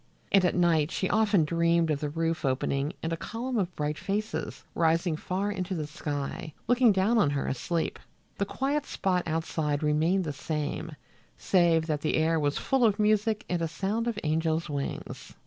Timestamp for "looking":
6.67-6.91